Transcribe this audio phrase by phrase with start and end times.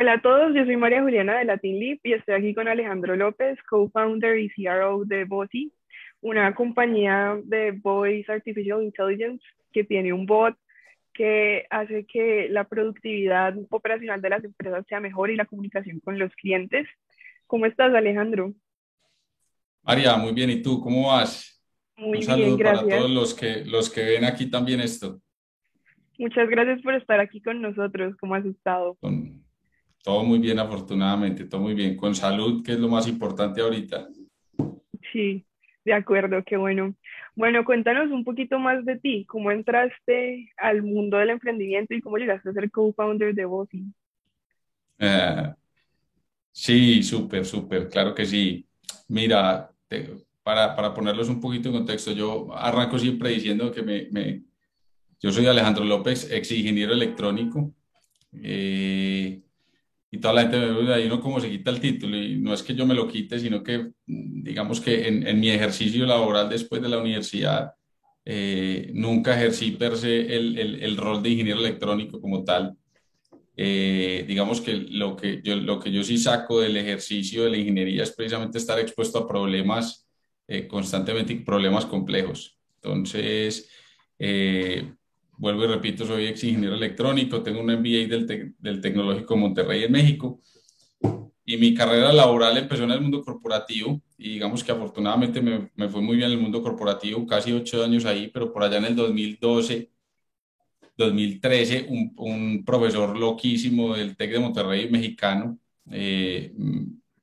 [0.00, 3.16] Hola a todos, yo soy María Juliana de Latin Leap y estoy aquí con Alejandro
[3.16, 5.74] López, co-founder y CRO de Bossy,
[6.22, 10.56] una compañía de Voice Artificial Intelligence que tiene un bot
[11.12, 16.18] que hace que la productividad operacional de las empresas sea mejor y la comunicación con
[16.18, 16.88] los clientes.
[17.46, 18.54] ¿Cómo estás, Alejandro?
[19.82, 20.48] María, muy bien.
[20.48, 20.80] ¿Y tú?
[20.80, 21.62] ¿Cómo vas?
[21.98, 22.84] Muy Un saludo bien, gracias.
[22.84, 25.20] para todos los que, los que ven aquí también esto.
[26.16, 28.16] Muchas gracias por estar aquí con nosotros.
[28.18, 28.94] ¿Cómo has estado?
[28.94, 29.44] Con,
[30.02, 31.96] todo muy bien, afortunadamente, todo muy bien.
[31.96, 34.08] Con salud, que es lo más importante ahorita.
[35.12, 35.46] Sí,
[35.84, 36.94] de acuerdo, qué bueno.
[37.36, 39.24] Bueno, cuéntanos un poquito más de ti.
[39.26, 43.84] ¿Cómo entraste al mundo del emprendimiento y cómo llegaste a ser co-founder de Bossy?
[44.98, 45.54] Eh,
[46.52, 48.68] sí, súper, súper, claro que sí.
[49.08, 50.10] Mira, te-
[50.42, 54.44] para, para ponerlos un poquito en contexto, yo arranco siempre diciendo que me, me-
[55.20, 57.74] yo soy Alejandro López, ex ingeniero electrónico.
[58.34, 59.42] eh,
[60.10, 62.16] y toda la gente me pregunta, ¿y uno cómo se quita el título?
[62.16, 65.38] Y no es que yo me lo quite, sino que mm, digamos que en, en
[65.38, 67.72] mi ejercicio laboral después de la universidad,
[68.24, 72.76] eh, nunca ejercí per se el, el, el rol de ingeniero electrónico como tal.
[73.56, 77.58] Eh, digamos que lo que yo, lo que yo sí saco del ejercicio de la
[77.58, 80.08] ingeniería es precisamente estar expuesto a problemas
[80.48, 82.58] eh, constantemente y problemas complejos.
[82.76, 83.68] Entonces,
[84.18, 84.94] eh,
[85.40, 89.40] vuelvo y repito, soy ex ingeniero electrónico, tengo un MBA del, Tec- del Tecnológico de
[89.40, 90.40] Monterrey en México
[91.44, 95.88] y mi carrera laboral empezó en el mundo corporativo y digamos que afortunadamente me, me
[95.88, 98.84] fue muy bien en el mundo corporativo, casi ocho años ahí, pero por allá en
[98.86, 99.90] el 2012
[100.96, 105.58] 2013, un, un profesor loquísimo del TEC de Monterrey, mexicano,
[105.90, 106.52] eh,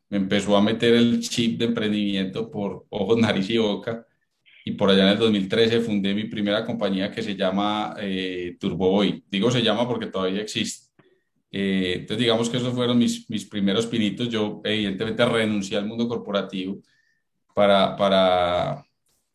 [0.09, 4.05] me empezó a meter el chip de emprendimiento por ojos, nariz y boca.
[4.67, 9.23] Y por allá en el 2013 fundé mi primera compañía que se llama eh, Turboboy.
[9.31, 10.91] Digo se llama porque todavía existe.
[11.49, 14.27] Eh, entonces digamos que esos fueron mis, mis primeros pinitos.
[14.27, 16.81] Yo evidentemente renuncié al mundo corporativo
[17.55, 18.85] para, para,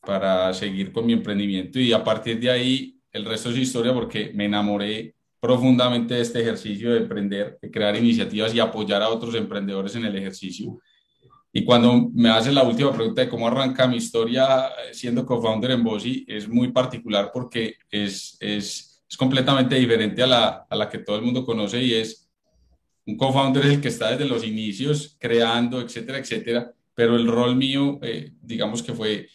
[0.02, 4.32] para seguir con mi emprendimiento y a partir de ahí el resto es historia porque
[4.34, 9.34] me enamoré profundamente de este ejercicio de emprender, de crear iniciativas y apoyar a otros
[9.34, 10.78] emprendedores en el ejercicio.
[11.52, 15.72] Y cuando me hace la última pregunta de cómo arranca mi historia eh, siendo co-founder
[15.72, 20.88] en Bossy, es muy particular porque es, es, es completamente diferente a la, a la
[20.88, 22.30] que todo el mundo conoce y es
[23.04, 27.56] un co-founder es el que está desde los inicios creando, etcétera, etcétera, pero el rol
[27.56, 29.28] mío, eh, digamos que fue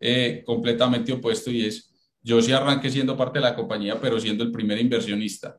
[0.00, 1.90] eh, completamente opuesto y es,
[2.22, 5.58] yo sí arranqué siendo parte de la compañía, pero siendo el primer inversionista.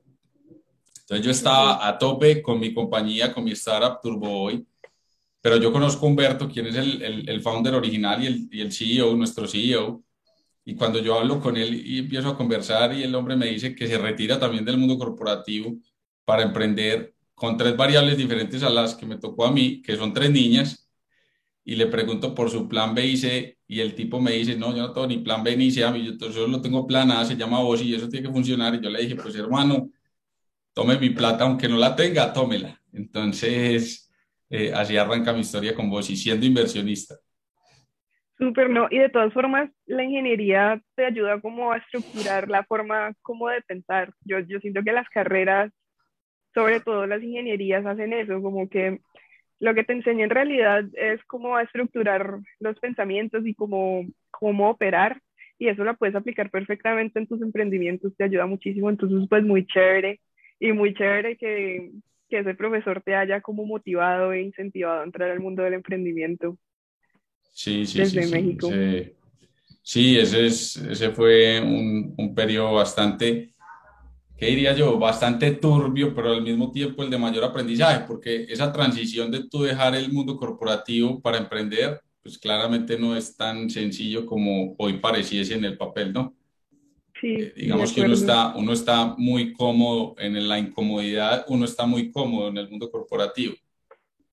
[1.02, 4.66] Entonces yo estaba a tope con mi compañía, con mi startup TurboBoy,
[5.44, 8.62] pero yo conozco a Humberto, quien es el, el, el founder original y el, y
[8.62, 10.02] el CEO, nuestro CEO,
[10.64, 13.76] y cuando yo hablo con él y empiezo a conversar y el hombre me dice
[13.76, 15.76] que se retira también del mundo corporativo
[16.24, 20.14] para emprender con tres variables diferentes a las que me tocó a mí, que son
[20.14, 20.90] tres niñas,
[21.66, 24.76] y le pregunto por su plan B y C, y el tipo me dice, no,
[24.76, 27.26] yo no tengo ni plan B ni C, a mí yo solo tengo plan A,
[27.26, 28.76] se llama vos y eso tiene que funcionar.
[28.76, 29.90] Y yo le dije, pues hermano,
[30.74, 32.82] tome mi plata, aunque no la tenga, tómela.
[32.92, 34.03] Entonces,
[34.56, 37.16] eh, así arranca mi historia con vos y siendo inversionista.
[38.38, 38.88] Súper, ¿no?
[38.92, 43.64] Y de todas formas, la ingeniería te ayuda como a estructurar la forma como de
[43.64, 44.14] pensar.
[44.24, 45.72] Yo, yo siento que las carreras,
[46.54, 49.00] sobre todo las ingenierías, hacen eso, como que
[49.60, 55.20] lo que te enseña en realidad es cómo estructurar los pensamientos y cómo, cómo operar.
[55.58, 58.92] Y eso lo puedes aplicar perfectamente en tus emprendimientos, te ayuda muchísimo.
[58.92, 60.20] Entonces, pues muy chévere
[60.60, 61.90] y muy chévere que,
[62.34, 66.58] que ese profesor te haya como motivado e incentivado a entrar al mundo del emprendimiento
[67.54, 68.32] Sí, sí, desde sí.
[68.32, 68.70] México.
[69.84, 73.54] Sí, ese, es, ese fue un, un periodo bastante,
[74.38, 75.00] ¿qué diría yo?
[75.00, 79.64] Bastante turbio, pero al mismo tiempo el de mayor aprendizaje, porque esa transición de tú
[79.64, 85.56] dejar el mundo corporativo para emprender, pues claramente no es tan sencillo como hoy pareciese
[85.56, 86.36] en el papel, ¿no?
[87.24, 91.86] Sí, Eh, digamos que uno está, uno está muy cómodo en la incomodidad, uno está
[91.86, 93.54] muy cómodo en el mundo corporativo.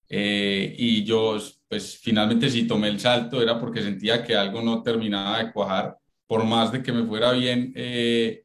[0.08, 1.38] Eh, y yo,
[1.68, 5.96] pues finalmente sí tomé el salto, era porque sentía que algo no terminaba de cuajar,
[6.26, 8.42] por más de que me fuera bien eh,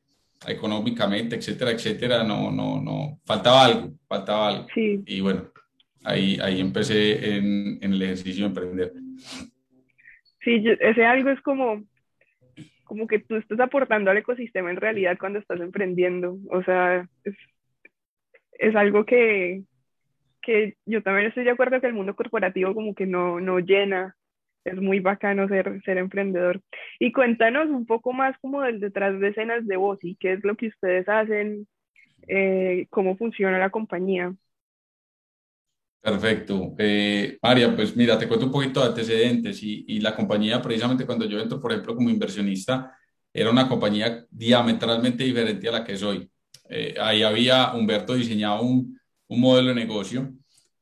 [0.47, 4.67] económicamente, etcétera, etcétera, no, no, no, faltaba algo, faltaba algo.
[4.75, 5.51] Sí, Y bueno,
[6.03, 8.93] ahí, ahí empecé en, en el ejercicio de emprender.
[10.43, 11.83] sí, yo- ese algo es como,
[12.85, 16.37] como que tú estás aportando al ecosistema en realidad cuando estás emprendiendo.
[16.49, 17.35] O sea, es,
[18.53, 19.63] es algo que,
[20.41, 24.15] que yo también estoy de acuerdo que el mundo corporativo como que no, no llena.
[24.63, 26.61] Es muy bacano ser, ser emprendedor.
[26.99, 30.55] Y cuéntanos un poco más como del detrás de escenas de Bossy, qué es lo
[30.55, 31.67] que ustedes hacen,
[32.27, 34.33] eh, cómo funciona la compañía.
[36.05, 36.75] Perfecto.
[36.77, 41.25] Eh, María, pues mira, te cuento un poquito de antecedentes y, la compañía, precisamente cuando
[41.25, 42.95] yo entro, por ejemplo, como inversionista,
[43.33, 46.29] era una compañía diametralmente diferente a la que soy.
[46.69, 48.99] Eh, ahí había Humberto diseñado un,
[49.29, 50.31] modelo de negocio,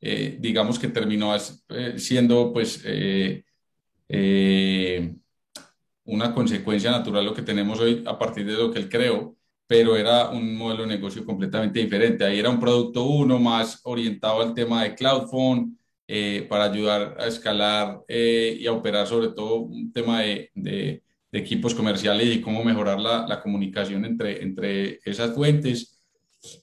[0.02, 1.34] eh, digamos que terminó
[1.96, 2.84] siendo pues
[6.04, 9.38] una consecuencia natural lo que tenemos hoy a partir de lo que él creó
[9.68, 12.24] pero era un modelo de negocio completamente diferente.
[12.24, 17.15] Ahí era un producto uno más orientado al tema de cloud phone, eh, para ayudar
[17.18, 21.01] a escalar eh, y a operar sobre todo un tema de, de,
[21.31, 25.98] equipos comerciales y cómo mejorar la, la, comunicación entre, entre esas fuentes.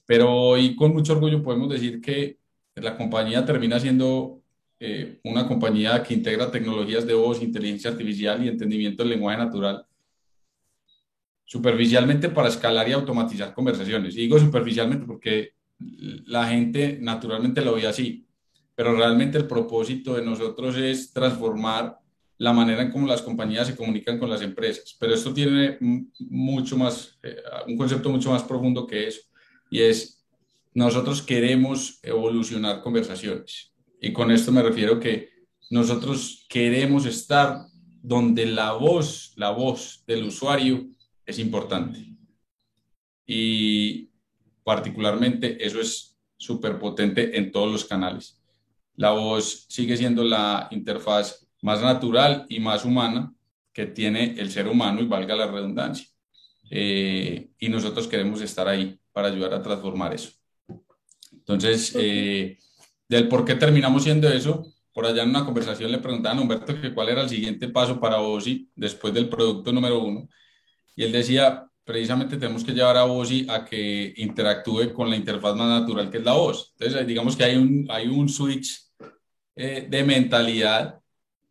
[0.05, 2.37] Pero hoy con mucho orgullo podemos decir que
[2.75, 4.41] la compañía termina siendo
[4.79, 9.85] eh, una compañía que integra tecnologías de voz, inteligencia artificial y entendimiento del lenguaje natural
[11.51, 14.15] superficialmente para escalar y automatizar conversaciones.
[14.15, 15.51] Y digo superficialmente porque
[16.25, 18.25] la gente naturalmente lo ve así,
[18.73, 21.97] pero realmente el propósito de nosotros es transformar
[22.37, 24.95] la manera en cómo las compañías se comunican con las empresas.
[24.97, 25.77] Pero esto tiene
[26.19, 27.35] mucho más, eh,
[27.67, 29.19] un concepto mucho más profundo que eso,
[29.69, 30.23] y es,
[30.73, 33.73] nosotros queremos evolucionar conversaciones.
[33.99, 35.27] Y con esto me refiero que
[35.69, 37.65] nosotros queremos estar
[38.01, 40.87] donde la voz, la voz del usuario
[41.25, 42.05] es importante.
[43.25, 44.09] Y
[44.63, 48.41] particularmente eso es súper potente en todos los canales.
[48.95, 53.33] La voz sigue siendo la interfaz más natural y más humana
[53.73, 56.07] que tiene el ser humano y valga la redundancia.
[56.69, 60.31] Eh, y nosotros queremos estar ahí para ayudar a transformar eso.
[61.31, 62.57] Entonces, eh,
[63.07, 66.79] del por qué terminamos siendo eso, por allá en una conversación le preguntaban a Humberto
[66.79, 70.29] que cuál era el siguiente paso para OSI después del producto número uno.
[70.95, 75.55] Y él decía, precisamente tenemos que llevar a Ozzy a que interactúe con la interfaz
[75.55, 76.73] más natural que es la voz.
[76.77, 78.91] Entonces, digamos que hay un, hay un switch
[79.55, 80.99] eh, de mentalidad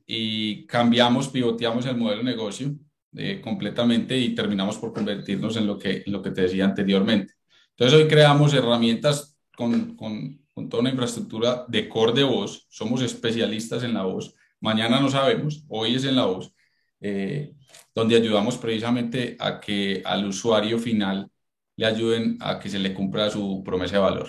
[0.06, 2.74] y cambiamos, pivoteamos el modelo de negocio
[3.16, 7.34] eh, completamente y terminamos por convertirnos en lo, que, lo que te decía anteriormente.
[7.70, 13.02] Entonces, hoy creamos herramientas con, con, con toda una infraestructura de core de voz, somos
[13.02, 16.52] especialistas en la voz, mañana no sabemos, hoy es en la voz.
[17.00, 17.52] Eh,
[17.94, 21.30] donde ayudamos precisamente a que al usuario final
[21.76, 24.28] le ayuden a que se le cumpla su promesa de valor,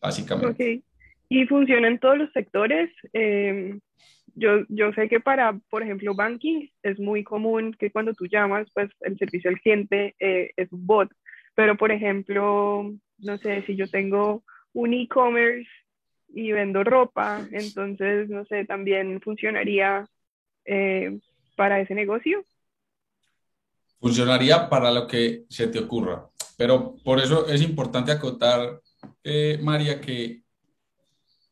[0.00, 0.82] básicamente.
[1.28, 2.90] Y funciona en todos los sectores.
[3.14, 3.80] Em,
[4.34, 8.68] yo, yo sé que para, por ejemplo, banking es muy común que cuando tú llamas,
[8.74, 11.10] pues el servicio al cliente eh, es un bot.
[11.54, 15.70] Pero, por ejemplo, no sé, si yo tengo un e-commerce
[16.28, 20.04] y vendo ropa, entonces, no sé, también funcionaría
[20.64, 21.18] eh,
[21.56, 22.44] para ese negocio?
[24.00, 28.80] Funcionaría para lo que se te ocurra, pero por eso es importante acotar,
[29.22, 30.42] eh, María, que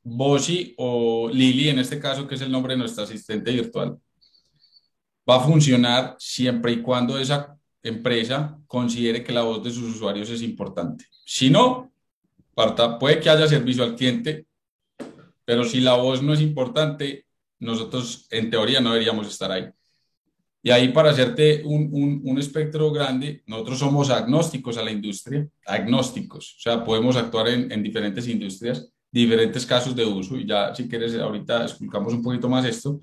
[0.03, 3.99] Boshi o Lili, en este caso, que es el nombre de nuestra asistente virtual,
[5.29, 10.31] va a funcionar siempre y cuando esa empresa considere que la voz de sus usuarios
[10.31, 11.07] es importante.
[11.25, 11.93] Si no,
[13.01, 14.47] puede que haya servicio al cliente,
[15.45, 17.27] pero si la voz no es importante,
[17.59, 19.69] nosotros en teoría no deberíamos estar ahí.
[20.63, 26.55] Y ahí para hacerte un, un, espectro grande, nosotros somos agnósticos a la industria, agnósticos,
[26.59, 30.89] o sea, podemos actuar en, en, diferentes industrias, diferentes casos de uso, y ya si
[30.89, 33.01] quieres ahorita explicamos un poquito más esto,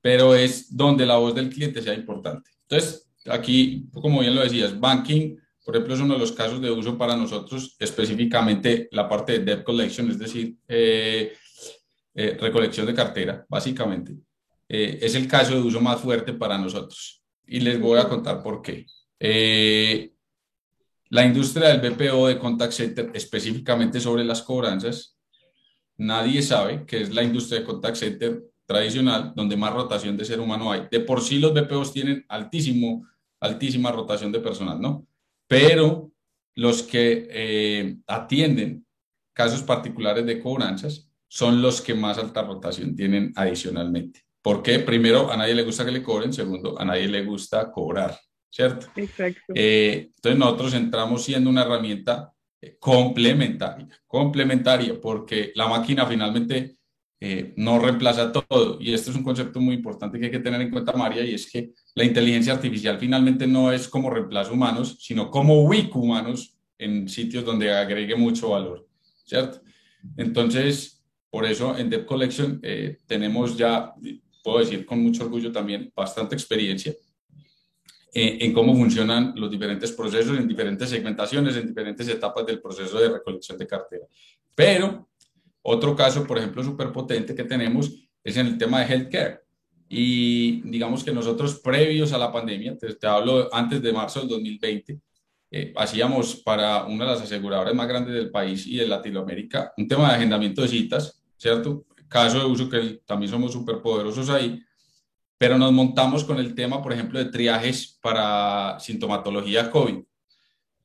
[0.00, 2.50] pero es donde la voz del cliente sea importante.
[2.68, 6.70] Entonces, aquí, como bien lo decías, banking, por ejemplo, es uno de los casos de
[6.70, 11.32] uso para nosotros, específicamente la parte de debt collection, es decir, eh,
[12.14, 14.14] eh, recolección de cartera, básicamente.
[14.68, 17.22] Eh, es el caso de uso más fuerte para nosotros.
[17.46, 18.86] Y les voy a contar por qué.
[19.20, 20.12] Eh,
[21.10, 25.16] la industria del BPO de Contact Center, específicamente sobre las cobranzas,
[25.96, 30.40] nadie sabe que es la industria de Contact Center tradicional donde más rotación de ser
[30.40, 30.88] humano hay.
[30.90, 33.06] De por sí los BPOs tienen altísimo,
[33.40, 35.06] altísima rotación de personal, ¿no?
[35.46, 36.10] Pero
[36.56, 38.84] los que eh, atienden
[39.32, 44.25] casos particulares de cobranzas son los que más alta rotación tienen adicionalmente.
[44.46, 48.16] Porque primero, a nadie le gusta que le cobren, segundo, a nadie le gusta cobrar,
[48.48, 48.86] ¿cierto?
[48.94, 49.52] Exacto.
[49.52, 56.76] Eh, entonces nosotros entramos siendo una herramienta eh, complementaria, complementaria, porque la máquina finalmente
[57.18, 58.78] eh, no reemplaza todo.
[58.80, 61.34] Y esto es un concepto muy importante que hay que tener en cuenta, María, y
[61.34, 66.56] es que la inteligencia artificial finalmente no es como reemplazo humanos, sino como ubica humanos
[66.78, 68.86] en sitios donde agregue mucho valor,
[69.24, 69.60] ¿cierto?
[70.16, 72.62] Entonces, por eso en Debt Collection
[73.08, 73.92] tenemos ya
[74.46, 76.94] puedo decir con mucho orgullo también, bastante experiencia
[78.18, 83.10] en cómo funcionan los diferentes procesos, en diferentes segmentaciones, en diferentes etapas del proceso de
[83.10, 84.06] recolección de cartera.
[84.54, 85.10] Pero
[85.68, 89.40] Otro caso, por ejemplo, súper potente que tenemos es en el tema de healthcare.
[89.88, 94.28] Y digamos que nosotros previos a la pandemia, te, te hablo antes de marzo del
[94.28, 95.00] 2020,
[95.50, 99.88] eh, hacíamos para una de las aseguradoras más grandes del país y de Latinoamérica un
[99.88, 101.84] tema de agendamiento de citas, ¿cierto?
[102.08, 104.62] Caso de uso que también somos súper poderosos ahí,
[105.38, 110.02] pero nos montamos con el tema, por ejemplo, de triajes para sintomatología COVID.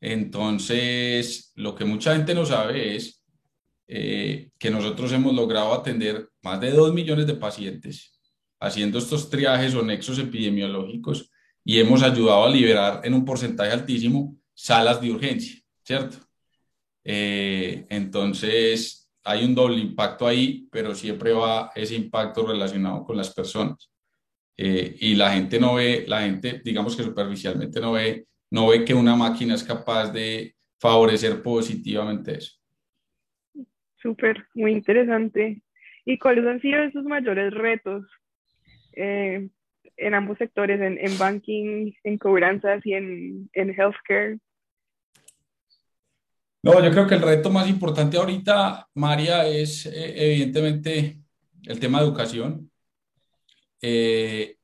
[0.01, 3.23] Entonces, lo que mucha gente no sabe es
[3.87, 8.17] eh, que nosotros hemos logrado atender más de 2 millones de pacientes
[8.59, 11.31] haciendo estos triajes o nexos epidemiológicos
[11.63, 16.17] y hemos ayudado a liberar en un porcentaje altísimo salas de urgencia, ¿cierto?
[17.03, 23.33] Eh, entonces, hay un doble impacto ahí, pero siempre va ese impacto relacionado con las
[23.33, 23.91] personas.
[24.57, 28.83] Eh, y la gente no ve, la gente, digamos que superficialmente no ve, no ve
[28.83, 32.57] que una máquina es capaz de favorecer positivamente eso.
[34.01, 35.61] Súper, muy interesante.
[36.05, 38.05] ¿Y cuáles han sido esos mayores retos
[38.93, 39.47] eh,
[39.97, 44.39] en ambos sectores, en, en, banking, en cobranzas y en, en healthcare?
[46.63, 51.19] No, yo creo que el reto más importante ahorita, María, es eh, evidentemente
[51.63, 52.71] el tema de educación.
[53.81, 54.57] Eh,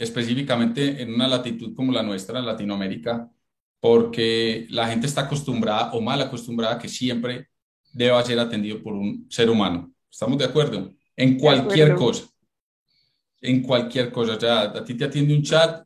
[0.00, 3.30] específicamente en una latitud como la nuestra, Latinoamérica,
[3.80, 7.50] porque la gente está acostumbrada o mal acostumbrada que siempre
[7.92, 9.92] deba ser atendido por un ser humano.
[10.10, 10.90] ¿Estamos de acuerdo?
[11.16, 12.24] En cualquier cosa.
[13.42, 14.36] En cualquier cosa.
[14.36, 15.84] O sea, a ti te atiende un chat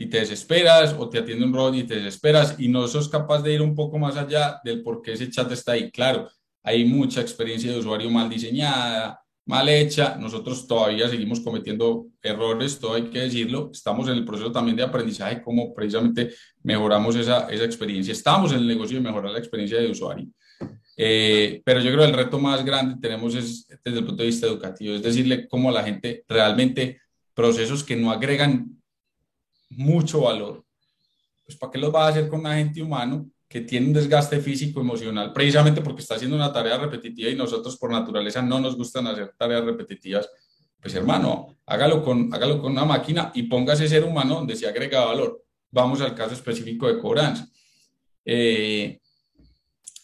[0.00, 3.42] y te desesperas, o te atiende un robot y te desesperas, y no sos capaz
[3.42, 5.90] de ir un poco más allá del por qué ese chat está ahí.
[5.90, 6.26] Claro,
[6.62, 10.16] hay mucha experiencia de usuario mal diseñada, mal hecha.
[10.18, 13.68] Nosotros todavía seguimos cometiendo errores, todo hay que decirlo.
[13.74, 16.30] Estamos en el proceso también de aprendizaje, cómo precisamente
[16.62, 18.12] mejoramos esa, esa experiencia.
[18.12, 20.28] Estamos en el negocio de mejorar la experiencia de usuario.
[20.96, 24.28] Eh, pero yo creo que el reto más grande tenemos es desde el punto de
[24.28, 27.02] vista educativo, es decirle cómo a la gente realmente
[27.34, 28.79] procesos que no agregan
[29.70, 30.64] mucho valor,
[31.44, 34.40] pues ¿para qué los va a hacer con un agente humano que tiene un desgaste
[34.40, 38.76] físico, emocional, precisamente porque está haciendo una tarea repetitiva y nosotros por naturaleza no nos
[38.76, 40.28] gustan hacer tareas repetitivas,
[40.80, 45.04] pues hermano, hágalo con, hágalo con una máquina y póngase ser humano donde se agrega
[45.04, 45.42] valor.
[45.70, 47.48] Vamos al caso específico de cobranza.
[48.24, 49.00] Eh,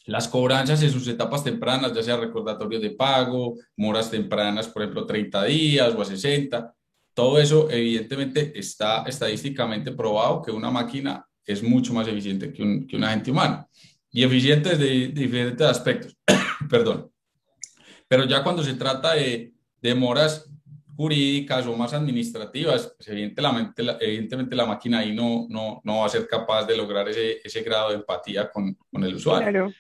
[0.07, 5.07] las cobranzas en sus etapas tempranas, ya sea recordatorios de pago, moras tempranas, por ejemplo,
[5.07, 6.75] 30 días o a 60,
[7.17, 12.87] todo eso evidentemente está estadísticamente probado que una máquina es mucho más eficiente que un,
[12.87, 13.67] que un agente humano
[14.11, 16.15] y eficiente desde diferentes aspectos,
[16.69, 17.11] perdón.
[18.07, 20.47] Pero ya cuando se trata de demoras
[20.95, 26.07] jurídicas o más administrativas, pues evidentemente, la, evidentemente la máquina ahí no, no, no va
[26.07, 29.49] a ser capaz de lograr ese, ese grado de empatía con, con el usuario.
[29.49, 29.73] Claro.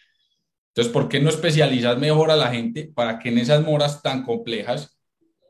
[0.69, 4.23] Entonces, ¿por qué no especializas mejor a la gente para que en esas moras tan
[4.23, 4.95] complejas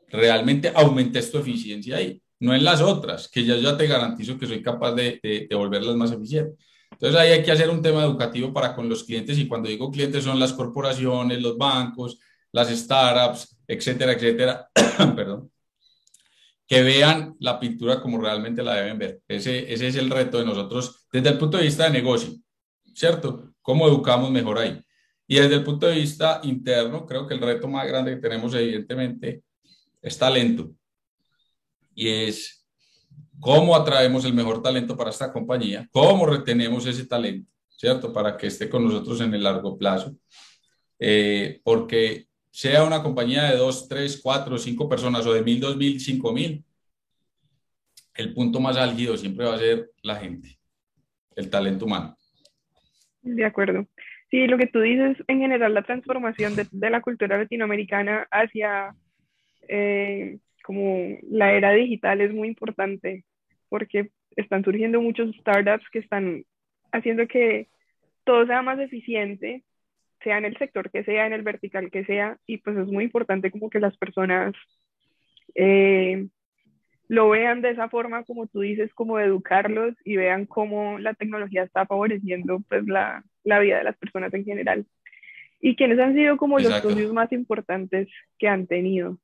[0.07, 2.21] realmente aumentes tu eficiencia ahí?
[2.39, 5.95] no en las otras, que ya, ya te garantizo que soy capaz de, de, volverlas
[5.95, 6.55] más eficientes.
[6.91, 9.91] Entonces ahí hay que hacer un tema educativo para con los clientes y cuando digo
[9.91, 12.19] clientes son las corporaciones, los bancos,
[12.51, 14.69] las startups, etcétera, etcétera,
[15.15, 15.51] perdón,
[16.65, 19.21] que vean la pintura como realmente la deben ver.
[19.27, 22.33] Ese, ese es el reto de nosotros desde el punto de vista de negocio,
[22.93, 23.53] ¿cierto?
[23.61, 24.79] ¿Cómo educamos mejor ahí?
[25.27, 28.53] Y desde el punto de vista interno, creo que el reto más grande que tenemos
[28.53, 29.43] evidentemente
[30.07, 30.71] es talento
[31.93, 32.65] y es
[33.39, 38.11] cómo atraemos el mejor talento para esta compañía, cómo retenemos ese talento, ¿cierto?
[38.11, 40.15] Para que esté con nosotros en el largo plazo.
[40.99, 45.77] Eh, porque sea una compañía de dos, tres, cuatro, cinco personas o de mil, dos
[45.77, 46.63] mil, cinco mil,
[48.15, 50.57] el punto más álgido siempre va a ser la gente,
[51.35, 52.17] el talento humano.
[53.21, 53.85] De acuerdo.
[54.31, 58.95] Sí, lo que tú dices, en general, la transformación de, de la cultura latinoamericana hacia
[59.67, 63.23] eh, como la era digital es muy importante
[63.69, 66.43] porque están surgiendo muchos startups que están
[66.91, 67.67] haciendo que
[68.23, 69.63] todo sea más eficiente,
[70.21, 73.05] sea en el sector que sea, en el vertical que sea, y pues es muy
[73.05, 74.53] importante como que las personas
[75.55, 76.27] eh,
[77.07, 81.63] lo vean de esa forma, como tú dices, como educarlos y vean cómo la tecnología
[81.63, 84.85] está favoreciendo pues la, la vida de las personas en general.
[85.59, 88.07] ¿Y quiénes han sido como los socios más importantes
[88.37, 89.17] que han tenido?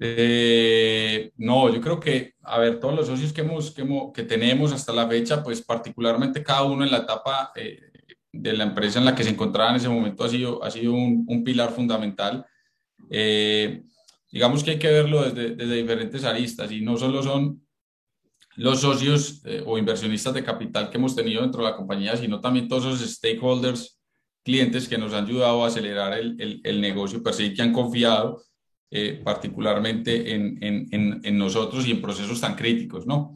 [0.00, 4.72] Eh, no, yo creo que, a ver, todos los socios que, hemos, que, que, tenemos
[4.72, 7.80] hasta la fecha, pues particularmente cada uno en la etapa eh,
[8.32, 10.92] de la empresa en la que se encontraba en ese momento ha sido, ha sido
[10.92, 12.44] un, un pilar fundamental.
[13.10, 13.82] Eh,
[14.30, 17.66] digamos que hay que verlo desde, desde, diferentes aristas y no solo son
[18.56, 22.68] los socios o inversionistas de capital que hemos tenido dentro de la compañía, sino también
[22.68, 23.98] todos los stakeholders
[24.44, 28.42] clientes que nos han ayudado a acelerar el, el, negocio per se que han confiado
[28.94, 33.32] eh, particularmente en, en, en, nosotros y en procesos tan críticos, ¿no?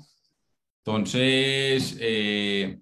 [0.85, 2.79] Entonces, eh,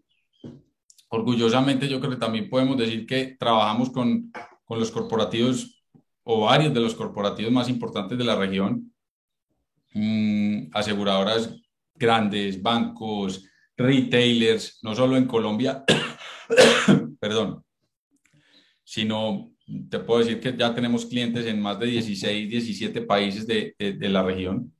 [1.08, 4.32] orgullosamente yo creo que también podemos decir que trabajamos con,
[4.64, 5.84] con los corporativos
[6.24, 8.92] o varios de los corporativos más importantes de la región,
[9.92, 11.54] mmm, aseguradoras
[11.94, 15.84] grandes, bancos, retailers, no solo en Colombia,
[17.20, 17.64] perdón,
[18.82, 19.53] sino
[19.88, 24.08] te puedo decir que ya tenemos clientes en más de 16, 17 países de, de,
[24.08, 24.72] la región.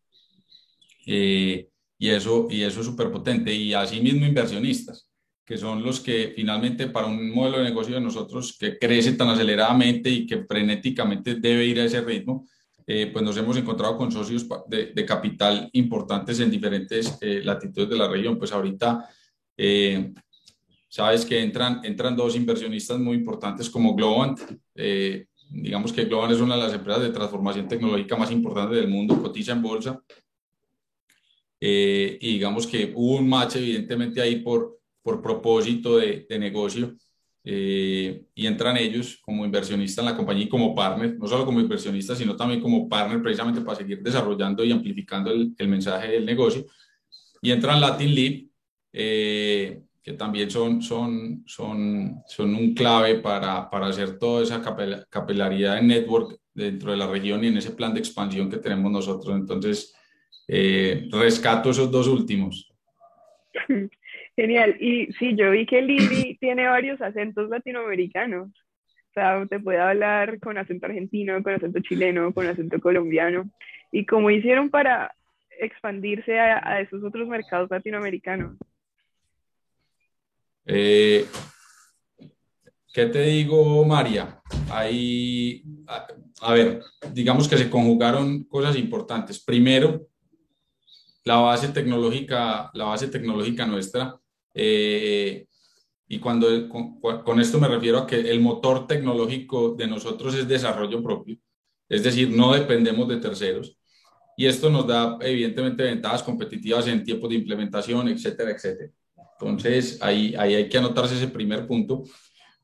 [1.06, 3.52] Eh, y eso, y eso es súper potente.
[3.54, 5.08] Y asimismo inversionistas,
[5.44, 9.28] que son los que finalmente para un modelo de negocio de nosotros que crece tan
[9.28, 12.46] aceleradamente y que frenéticamente debe ir a ese ritmo,
[12.86, 17.88] eh, pues nos hemos encontrado con socios de, de capital importantes en diferentes eh, latitudes
[17.88, 18.38] de la región.
[18.38, 19.08] Pues ahorita
[20.94, 24.38] sabes que entran, entran dos inversionistas muy importantes como Globant.
[24.76, 28.86] Eh, digamos que Globant es una de las empresas de transformación tecnológica más importantes del
[28.86, 30.00] mundo, cotiza en bolsa.
[31.60, 36.94] Eh, y digamos que hubo un match evidentemente ahí por, por propósito de, de negocio.
[37.42, 41.58] Eh, y entran ellos como inversionistas en la compañía y como partner, no solo como
[41.58, 46.24] inversionistas, sino también como partner precisamente para seguir desarrollando y amplificando el, el mensaje del
[46.24, 46.64] negocio.
[47.42, 48.46] Y entran Latin Leap,
[48.92, 54.62] eh, que también son, son, son, son un clave para, para hacer toda esa
[55.08, 58.92] capilaridad de network dentro de la región y en ese plan de expansión que tenemos
[58.92, 59.34] nosotros.
[59.34, 59.96] Entonces,
[60.46, 62.70] eh, rescato esos dos últimos.
[64.36, 64.76] Genial.
[64.78, 68.48] Y sí, yo vi que Lili tiene varios acentos latinoamericanos.
[68.50, 73.50] O sea, te puede hablar con acento argentino, con acento chileno, con acento colombiano.
[73.90, 75.14] ¿Y cómo hicieron para
[75.58, 78.58] expandirse a, a esos otros mercados latinoamericanos?
[80.66, 81.26] Eh,
[82.92, 84.40] ¿Qué te digo, María?
[84.70, 85.64] Ahí,
[86.40, 86.80] a, ver,
[87.12, 89.42] digamos que se conjugaron cosas importantes.
[89.42, 90.06] Primero,
[91.24, 94.16] la base tecnológica, la base tecnológica nuestra.
[94.54, 95.46] Eh,
[96.06, 100.46] y cuando con, con, esto me refiero a que el motor tecnológico de nosotros es
[100.46, 101.36] desarrollo propio,
[101.88, 103.76] es decir, no dependemos de terceros.
[104.36, 108.92] Y esto nos da evidentemente ventajas competitivas en tiempos de implementación, etcétera, etcétera.
[109.48, 112.04] Entonces, ahí, ahí hay que anotarse ese primer punto,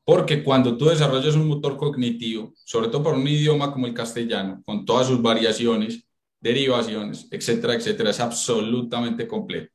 [0.03, 4.61] porque cuando tú desarrollas un motor cognitivo, sobre todo para un idioma como el castellano,
[4.65, 6.03] con todas sus variaciones,
[6.39, 9.71] derivaciones, etcétera, etcétera, es absolutamente completo.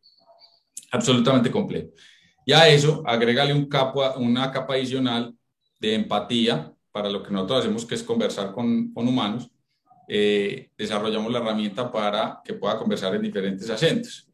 [0.91, 1.95] Absolutamente completo.
[2.45, 5.35] Y a eso, agrégale un capa, una capa adicional
[5.81, 9.51] de empatía para lo que nosotros hacemos, que es conversar con, con humanos.
[10.09, 14.26] Eh, desarrollamos la herramienta para que pueda conversar en diferentes acentos.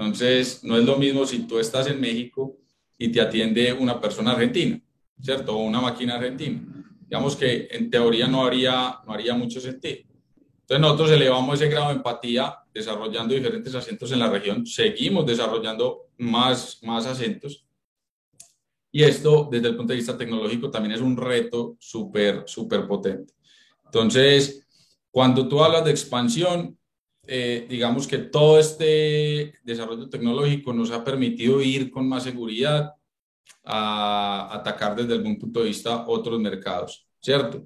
[0.00, 2.56] Entonces, no es lo mismo si tú estás en México
[2.96, 4.80] y te atiende una persona argentina,
[5.20, 5.54] ¿cierto?
[5.54, 6.62] O una máquina argentina.
[7.02, 9.98] Digamos que en teoría no haría, no haría mucho sentido.
[10.60, 16.08] Entonces, nosotros elevamos ese grado de empatía desarrollando diferentes acentos en la región, seguimos desarrollando
[16.16, 17.66] más, más acentos.
[18.90, 23.34] Y esto, desde el punto de vista tecnológico, también es un reto súper, súper potente.
[23.84, 24.66] Entonces,
[25.10, 26.78] cuando tú hablas de expansión,
[27.32, 32.92] eh, digamos que todo este desarrollo tecnológico nos ha permitido ir con más seguridad
[33.62, 37.64] a atacar desde algún punto de vista otros mercados, ¿cierto?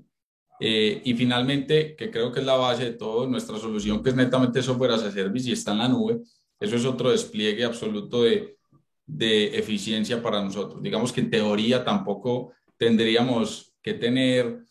[0.61, 4.17] Eh, y finalmente, que creo que es la base de todo, nuestra solución, que es
[4.17, 6.21] netamente software as a service y está en la nube,
[6.61, 8.59] eso es otro despliegue absoluto de,
[9.07, 10.83] de eficiencia para nosotros.
[10.83, 14.63] Digamos que en teoría tampoco tendríamos que tener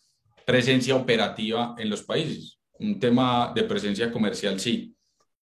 [0.45, 4.95] presencia operativa en los países un tema de presencia comercial, sí.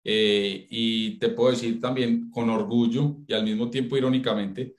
[0.04, 4.76] Eh, y te puedo decir también con orgullo y al mismo tiempo irónicamente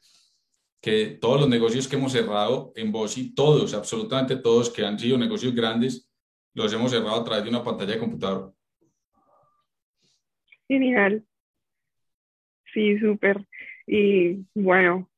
[0.81, 5.19] que todos los negocios que hemos cerrado en Bosi, todos, absolutamente todos que han sido
[5.19, 6.11] negocios grandes,
[6.55, 8.55] los hemos cerrado a través de una pantalla de computador.
[10.67, 11.23] Genial.
[12.73, 13.45] Sí, súper.
[13.87, 15.11] Y bueno,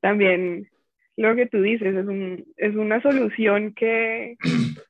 [0.00, 0.70] también
[1.16, 4.36] lo que tú dices es, un, es una solución que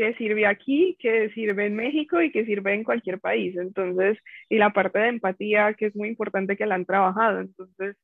[0.00, 3.54] que sirve aquí, que sirve en México y que sirve en cualquier país.
[3.58, 4.16] Entonces,
[4.48, 7.40] y la parte de empatía, que es muy importante que la han trabajado.
[7.40, 7.96] Entonces,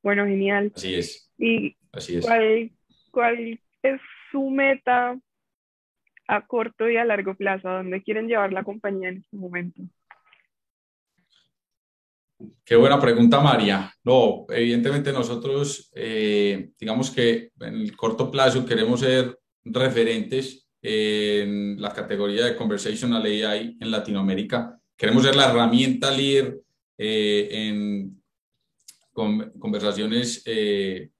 [0.00, 0.70] bueno, genial.
[0.76, 1.28] Así es.
[1.38, 2.24] ¿Y Así es.
[2.24, 2.70] ¿cuál,
[3.10, 5.18] cuál es su meta
[6.28, 7.68] a corto y a largo plazo?
[7.68, 9.82] ¿A dónde quieren llevar la compañía en este momento?
[12.64, 13.92] Qué buena pregunta, María.
[14.04, 21.92] No, evidentemente nosotros, eh, digamos que en el corto plazo queremos ser referentes en la
[21.92, 24.78] categoría de Conversational AI en Latinoamérica.
[24.96, 26.60] Queremos ser la herramienta líder
[26.98, 28.22] eh, en
[29.12, 31.10] conversaciones eh,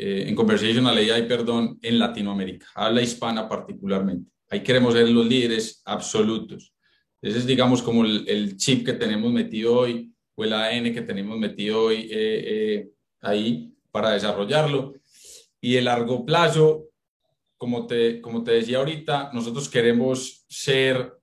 [0.00, 4.30] eh, en Conversational AI, perdón, en Latinoamérica, habla hispana particularmente.
[4.48, 6.72] Ahí queremos ser los líderes absolutos.
[7.20, 11.36] Ese es, digamos, como el, chip que tenemos metido hoy o el ADN que tenemos
[11.36, 14.94] metido hoy eh, eh, ahí para desarrollarlo.
[15.60, 16.87] Y el largo plazo,
[17.58, 21.18] como te, como te decía ahorita, nosotros queremos ser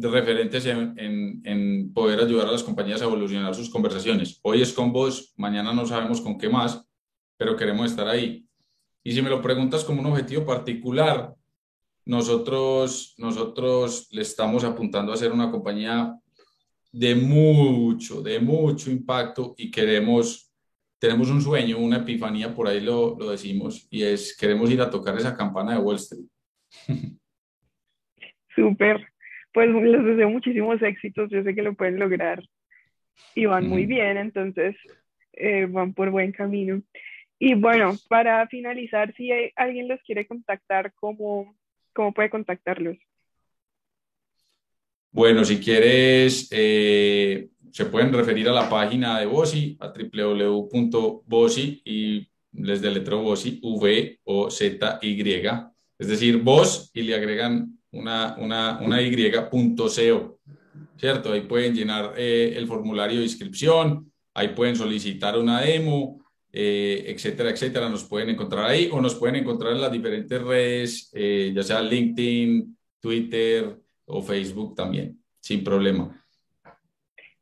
[0.00, 4.40] referentes en, en, poder ayudar a las compañías a evolucionar sus conversaciones.
[4.42, 6.84] Hoy es con vos, mañana no sabemos con qué más,
[7.36, 8.44] pero queremos estar ahí.
[9.04, 11.34] Y si me lo preguntas como un objetivo particular,
[12.04, 16.18] nosotros, nosotros le estamos apuntando a ser una compañía
[16.90, 20.47] de mucho, de mucho impacto y queremos,
[20.98, 24.90] tenemos un sueño, una epifanía, por ahí lo, lo decimos, y es, queremos ir a
[24.90, 26.26] tocar esa campana de Wall Street.
[28.54, 29.06] Súper,
[29.52, 32.42] pues les deseo muchísimos éxitos, yo sé que lo pueden lograr
[33.34, 34.76] y van muy bien, entonces
[35.32, 36.82] eh, van por buen camino.
[37.38, 41.56] Y bueno, para finalizar, si alguien los quiere contactar, ¿cómo,
[41.92, 42.96] cómo puede contactarlos?
[45.10, 52.28] Bueno, si quieres, eh, se pueden referir a la página de Bosi, a www.bosi y
[52.52, 55.46] les deletro Bosi, V O Z Y,
[55.98, 60.38] es decir, vos y le agregan una, una, una Y.co,
[60.98, 61.32] ¿cierto?
[61.32, 67.50] Ahí pueden llenar eh, el formulario de inscripción, ahí pueden solicitar una demo, eh, etcétera,
[67.50, 71.80] etcétera, nos pueden encontrar ahí o nos pueden encontrar en las diferentes redes, ya sea
[71.80, 76.24] LinkedIn, Twitter o Facebook también, sin problema.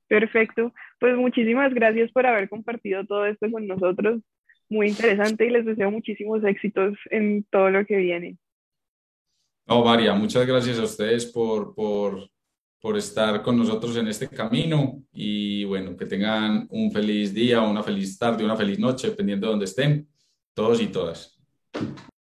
[0.09, 4.23] Perfecto, pues muchísimas gracias por haber compartido todo esto con nosotros.
[4.69, 8.37] Muy interesante y les deseo muchísimos éxitos en todo lo que viene.
[9.67, 12.29] No, María, muchas gracias a ustedes por, por
[12.87, 17.83] por estar con nosotros en este camino y bueno, que tengan un feliz día, una
[17.83, 20.09] feliz tarde, una feliz noche, dependiendo de donde estén,
[20.55, 21.37] todos y todas.